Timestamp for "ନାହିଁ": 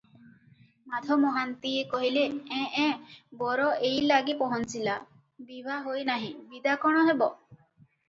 6.13-6.37